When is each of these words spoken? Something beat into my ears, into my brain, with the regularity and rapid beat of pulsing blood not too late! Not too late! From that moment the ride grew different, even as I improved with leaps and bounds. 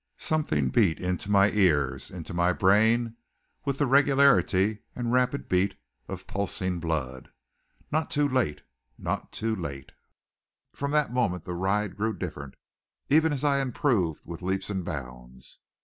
Something 0.17 0.69
beat 0.71 0.99
into 0.99 1.29
my 1.29 1.51
ears, 1.51 2.09
into 2.09 2.33
my 2.33 2.53
brain, 2.53 3.17
with 3.65 3.77
the 3.77 3.85
regularity 3.85 4.79
and 4.95 5.11
rapid 5.13 5.47
beat 5.47 5.75
of 6.07 6.25
pulsing 6.25 6.79
blood 6.79 7.29
not 7.91 8.09
too 8.09 8.27
late! 8.27 8.63
Not 8.97 9.31
too 9.31 9.55
late! 9.55 9.91
From 10.73 10.89
that 10.89 11.13
moment 11.13 11.43
the 11.43 11.53
ride 11.53 11.95
grew 11.95 12.15
different, 12.15 12.55
even 13.09 13.31
as 13.31 13.43
I 13.43 13.59
improved 13.61 14.25
with 14.25 14.41
leaps 14.41 14.71
and 14.71 14.83
bounds. 14.83 15.59